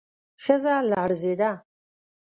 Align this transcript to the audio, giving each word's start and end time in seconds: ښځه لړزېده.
ښځه 0.43 0.75
لړزېده. 0.89 1.51